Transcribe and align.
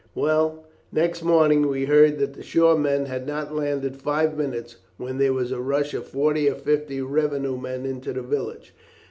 "Well, 0.15 0.65
next 0.91 1.21
morning 1.21 1.67
we 1.67 1.85
heard 1.85 2.17
that 2.17 2.33
the 2.33 2.41
shore 2.41 2.75
men 2.75 3.05
had 3.05 3.27
not 3.27 3.53
landed 3.53 3.95
five 3.97 4.35
minutes 4.35 4.77
when 4.97 5.19
there 5.19 5.31
was 5.31 5.51
a 5.51 5.61
rush 5.61 5.93
of 5.93 6.07
forty 6.07 6.49
or 6.49 6.55
fifty 6.55 7.01
revenue 7.03 7.55
men 7.55 7.85
into 7.85 8.11
the 8.11 8.23
village. 8.23 8.73